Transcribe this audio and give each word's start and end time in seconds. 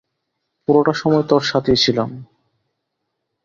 পুরোটা 0.63 0.93
সময় 0.93 1.25
তোর 1.29 1.41
সাথেই 1.41 1.77
ছিলাম। 1.77 2.09